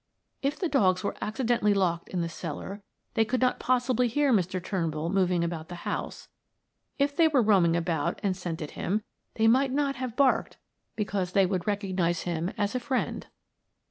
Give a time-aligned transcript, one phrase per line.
[0.41, 2.81] "If the dogs were accidentally locked in the cellar
[3.13, 4.59] they could not possibly hear Mr.
[4.59, 6.27] Turnbull moving about the house;
[6.97, 9.03] if they were roaming about and scented him,
[9.35, 10.57] they might not have barked
[10.95, 13.27] because they would recognize him as a friend."